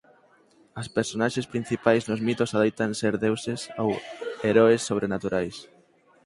As 0.81 0.87
personaxes 0.97 1.49
principais 1.53 2.03
nos 2.09 2.23
mitos 2.27 2.53
adoitan 2.55 2.91
ser 3.01 3.13
deuses 3.25 3.61
ou 3.83 3.89
heroes 4.49 4.85
sobrenaturais. 4.89 5.55